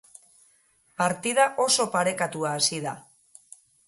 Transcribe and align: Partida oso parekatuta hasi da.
Partida 1.01 1.45
oso 1.65 1.85
parekatuta 1.97 2.55
hasi 2.61 2.81
da. 2.87 2.95